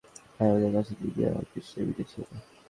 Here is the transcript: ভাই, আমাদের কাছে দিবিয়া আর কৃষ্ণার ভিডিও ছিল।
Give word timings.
ভাই, 0.35 0.47
আমাদের 0.49 0.71
কাছে 0.75 0.93
দিবিয়া 0.99 1.29
আর 1.37 1.45
কৃষ্ণার 1.51 1.83
ভিডিও 1.87 2.07
ছিল। 2.11 2.21